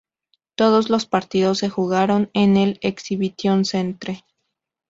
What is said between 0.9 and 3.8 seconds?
partidos se jugaron en el Exhibition